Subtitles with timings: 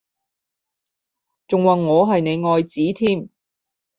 [1.47, 3.29] 仲話我係你愛子添？